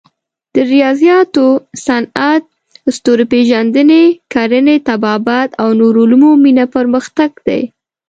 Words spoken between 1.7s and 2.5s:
صنعت،